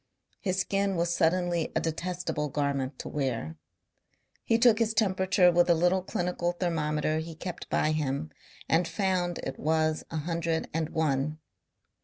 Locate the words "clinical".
6.01-6.53